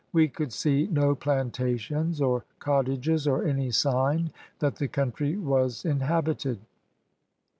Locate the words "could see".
0.29-0.87